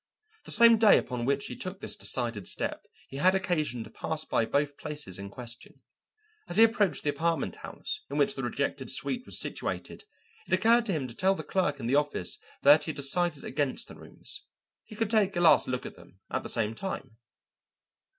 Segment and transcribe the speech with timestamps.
[0.45, 4.25] The same day upon which he took this decided step he had occasion to pass
[4.25, 5.83] by both places in question.
[6.47, 10.05] As he approached the apartment house in which the rejected suite was situated
[10.47, 13.43] it occurred to him to tell the clerk in the office that he had decided
[13.43, 14.41] against the rooms;
[14.85, 17.17] he could take a last look at them at the same time.